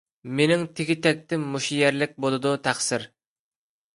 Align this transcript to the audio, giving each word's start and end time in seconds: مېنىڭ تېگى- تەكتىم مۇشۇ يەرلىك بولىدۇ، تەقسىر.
مېنىڭ 0.37 0.61
تېگى- 0.79 0.95
تەكتىم 1.07 1.43
مۇشۇ 1.57 1.77
يەرلىك 1.81 2.17
بولىدۇ، 2.25 2.55
تەقسىر. 2.69 3.09